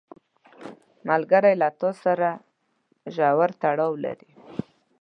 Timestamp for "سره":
2.03-2.29